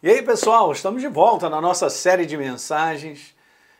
[0.00, 3.34] E aí, pessoal, estamos de volta na nossa série de mensagens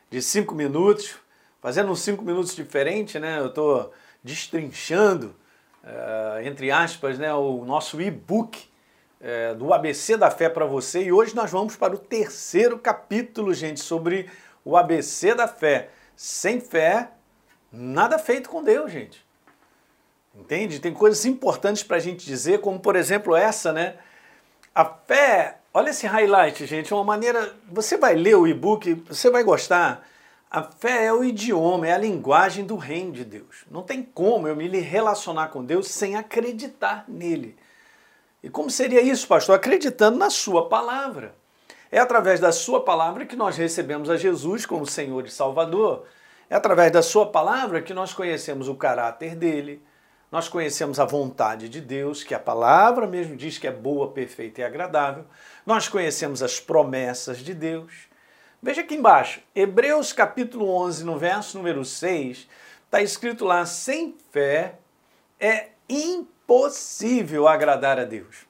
[0.09, 1.15] de cinco minutos,
[1.61, 3.39] fazendo uns cinco minutos diferente, né?
[3.39, 5.33] Eu estou destrinchando,
[5.81, 8.67] uh, entre aspas, né, o nosso e-book
[9.21, 11.03] uh, do ABC da Fé para você.
[11.03, 14.29] E hoje nós vamos para o terceiro capítulo, gente, sobre
[14.65, 15.87] o ABC da Fé.
[16.17, 17.11] Sem fé,
[17.71, 19.25] nada feito com Deus, gente.
[20.35, 20.81] Entende?
[20.81, 23.95] Tem coisas importantes para a gente dizer, como por exemplo essa, né?
[24.75, 27.53] A fé Olha esse highlight, gente, uma maneira.
[27.71, 30.03] Você vai ler o e-book, você vai gostar.
[30.49, 33.65] A fé é o idioma, é a linguagem do reino de Deus.
[33.69, 37.55] Não tem como eu me relacionar com Deus sem acreditar nele.
[38.41, 39.55] E como seria isso, pastor?
[39.55, 41.35] Acreditando na Sua palavra.
[41.91, 46.03] É através da Sua palavra que nós recebemos a Jesus como Senhor e Salvador.
[46.49, 49.83] É através da Sua palavra que nós conhecemos o caráter dele,
[50.31, 54.61] nós conhecemos a vontade de Deus, que a palavra mesmo diz que é boa, perfeita
[54.61, 55.25] e agradável.
[55.65, 58.07] Nós conhecemos as promessas de Deus.
[58.61, 62.47] Veja aqui embaixo, Hebreus capítulo 11, no verso número 6,
[62.85, 64.75] está escrito lá: sem fé
[65.39, 68.47] é impossível agradar a Deus.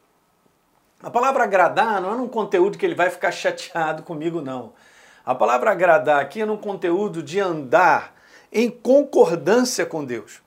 [1.01, 4.73] A palavra agradar não é um conteúdo que ele vai ficar chateado comigo, não.
[5.25, 8.15] A palavra agradar aqui é um conteúdo de andar
[8.51, 10.41] em concordância com Deus.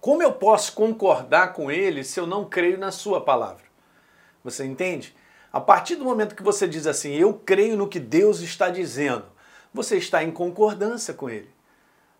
[0.00, 3.64] Como eu posso concordar com ele se eu não creio na sua palavra?
[4.42, 5.14] Você entende?
[5.52, 9.26] A partir do momento que você diz assim, eu creio no que Deus está dizendo,
[9.74, 11.50] você está em concordância com ele.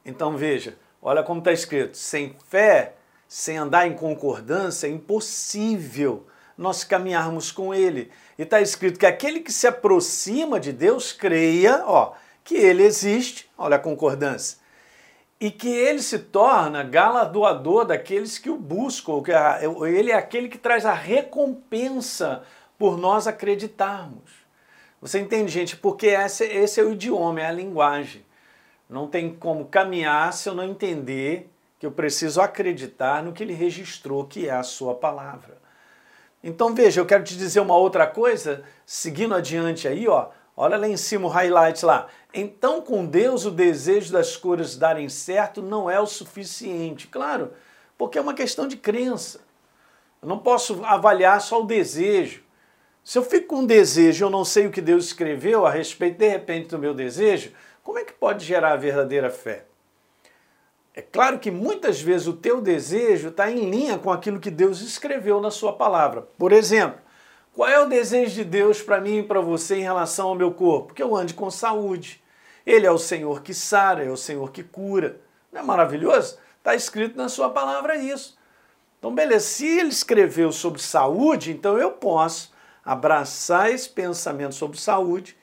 [0.04, 6.26] Então veja, olha como está escrito: sem fé, sem andar em concordância, é impossível
[6.58, 8.10] nós caminharmos com ele.
[8.38, 12.12] E está escrito que aquele que se aproxima de Deus creia, ó,
[12.44, 14.58] que ele existe, olha a concordância,
[15.40, 19.32] e que ele se torna galardoador daqueles que o buscam, que
[19.86, 22.42] ele é aquele que traz a recompensa
[22.78, 24.30] por nós acreditarmos.
[25.00, 25.76] Você entende, gente?
[25.78, 28.24] Porque esse, esse é o idioma, é a linguagem.
[28.88, 33.54] Não tem como caminhar se eu não entender que eu preciso acreditar no que ele
[33.54, 35.56] registrou, que é a sua palavra.
[36.44, 40.28] Então veja, eu quero te dizer uma outra coisa, seguindo adiante aí, ó.
[40.56, 42.08] Olha lá em cima o highlight lá.
[42.34, 47.06] Então, com Deus, o desejo das coisas darem certo não é o suficiente.
[47.06, 47.52] Claro,
[47.96, 49.40] porque é uma questão de crença.
[50.22, 52.42] Eu não posso avaliar só o desejo.
[53.02, 55.70] Se eu fico com um desejo e eu não sei o que Deus escreveu a
[55.70, 59.64] respeito, de repente, do meu desejo, como é que pode gerar a verdadeira fé?
[60.94, 64.80] É claro que muitas vezes o teu desejo está em linha com aquilo que Deus
[64.82, 66.22] escreveu na sua palavra.
[66.36, 67.00] Por exemplo,
[67.60, 70.50] qual é o desejo de Deus para mim e para você em relação ao meu
[70.50, 70.94] corpo?
[70.94, 72.24] Que eu ande com saúde.
[72.64, 75.20] Ele é o Senhor que sara, é o Senhor que cura.
[75.52, 76.38] Não é maravilhoso?
[76.56, 78.38] Está escrito na sua palavra isso.
[78.98, 82.50] Então, beleza, se ele escreveu sobre saúde, então eu posso
[82.82, 85.36] abraçar esse pensamento sobre saúde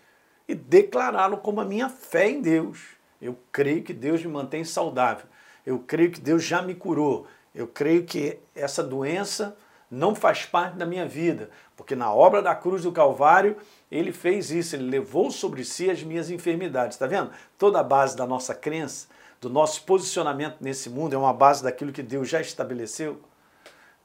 [0.48, 2.80] e declará-lo como a minha fé em Deus.
[3.22, 5.28] Eu creio que Deus me mantém saudável.
[5.64, 7.28] Eu creio que Deus já me curou.
[7.54, 9.56] Eu creio que essa doença
[9.90, 11.50] não faz parte da minha vida,
[11.88, 13.56] porque na obra da cruz do Calvário
[13.90, 16.96] ele fez isso, ele levou sobre si as minhas enfermidades.
[16.96, 17.32] Está vendo?
[17.58, 19.08] Toda a base da nossa crença,
[19.40, 23.22] do nosso posicionamento nesse mundo é uma base daquilo que Deus já estabeleceu.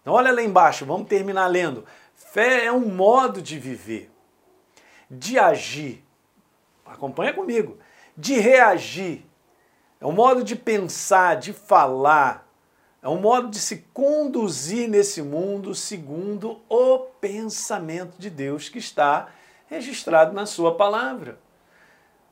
[0.00, 1.84] Então, olha lá embaixo, vamos terminar lendo.
[2.14, 4.08] Fé é um modo de viver,
[5.10, 6.04] de agir.
[6.86, 7.78] Acompanha comigo.
[8.16, 9.26] De reagir.
[10.00, 12.48] É um modo de pensar, de falar,
[13.02, 19.28] é um modo de se conduzir nesse mundo segundo o pensamento de Deus que está
[19.66, 21.40] registrado na Sua palavra.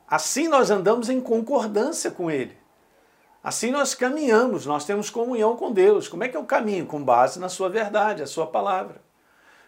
[0.07, 2.57] Assim nós andamos em concordância com Ele.
[3.43, 6.07] Assim nós caminhamos, nós temos comunhão com Deus.
[6.07, 6.87] Como é que eu caminho?
[6.87, 9.03] Com base na Sua verdade, a Sua palavra.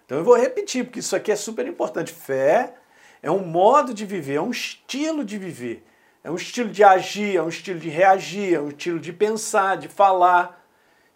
[0.07, 2.13] Então eu vou repetir, porque isso aqui é super importante.
[2.13, 2.75] Fé
[3.21, 5.84] é um modo de viver, é um estilo de viver.
[6.23, 9.77] É um estilo de agir, é um estilo de reagir, é um estilo de pensar,
[9.77, 10.62] de falar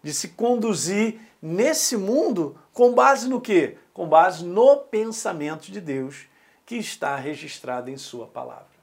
[0.03, 3.77] de se conduzir nesse mundo com base no quê?
[3.93, 6.27] Com base no pensamento de Deus
[6.65, 8.77] que está registrado em Sua palavra.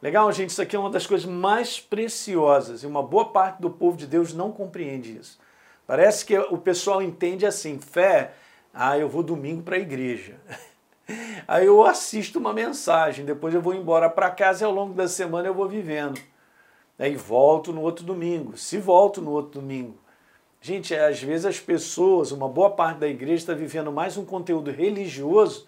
[0.00, 0.50] Legal, gente?
[0.50, 4.06] Isso aqui é uma das coisas mais preciosas e uma boa parte do povo de
[4.06, 5.38] Deus não compreende isso.
[5.86, 8.32] Parece que o pessoal entende assim: fé,
[8.72, 10.40] ah, eu vou domingo para a igreja.
[11.46, 15.08] Aí eu assisto uma mensagem, depois eu vou embora para casa e ao longo da
[15.08, 16.20] semana eu vou vivendo.
[16.98, 18.56] Aí volto no outro domingo.
[18.56, 19.98] Se volto no outro domingo,
[20.62, 24.70] Gente, às vezes as pessoas, uma boa parte da igreja está vivendo mais um conteúdo
[24.70, 25.66] religioso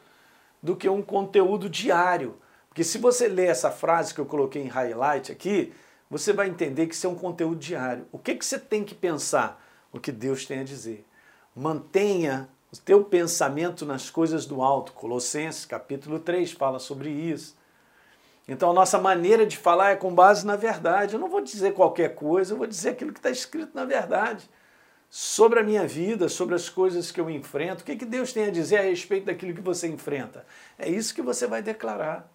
[0.62, 2.36] do que um conteúdo diário.
[2.68, 5.72] Porque se você ler essa frase que eu coloquei em highlight aqui,
[6.10, 8.06] você vai entender que isso é um conteúdo diário.
[8.12, 9.64] O que, que você tem que pensar?
[9.90, 11.06] O que Deus tem a dizer.
[11.56, 14.92] Mantenha o teu pensamento nas coisas do alto.
[14.92, 17.56] Colossenses capítulo 3 fala sobre isso.
[18.46, 21.14] Então a nossa maneira de falar é com base na verdade.
[21.14, 24.50] Eu não vou dizer qualquer coisa, eu vou dizer aquilo que está escrito na verdade.
[25.14, 28.46] Sobre a minha vida, sobre as coisas que eu enfrento, o que, que Deus tem
[28.46, 30.46] a dizer a respeito daquilo que você enfrenta?
[30.78, 32.32] É isso que você vai declarar.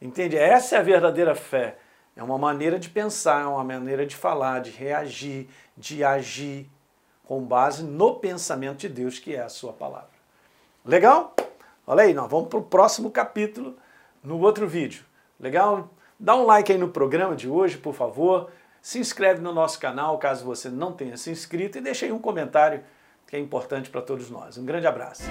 [0.00, 0.34] Entende?
[0.34, 1.76] Essa é a verdadeira fé.
[2.16, 6.70] É uma maneira de pensar, é uma maneira de falar, de reagir, de agir
[7.26, 10.08] com base no pensamento de Deus, que é a sua palavra.
[10.82, 11.36] Legal?
[11.86, 13.76] Olha aí, nós vamos para o próximo capítulo
[14.24, 15.04] no outro vídeo.
[15.38, 15.90] Legal?
[16.18, 18.50] Dá um like aí no programa de hoje, por favor.
[18.82, 22.18] Se inscreve no nosso canal, caso você não tenha se inscrito, e deixa aí um
[22.18, 22.82] comentário
[23.26, 24.56] que é importante para todos nós.
[24.56, 25.22] Um grande abraço.